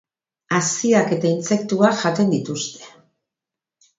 Haziak 0.59 1.11
eta 1.17 1.29
intsektuak 1.33 2.01
jaten 2.05 2.33
dituzte. 2.37 2.91